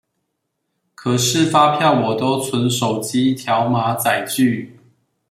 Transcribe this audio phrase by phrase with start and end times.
[0.95, 4.79] 可是發票我都存手機條碼載具